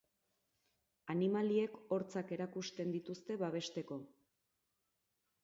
Animaliek 1.13 1.75
hortzak 1.97 2.33
erakusten 2.39 2.97
dituzte 2.97 3.37
babesteko. 3.45 4.01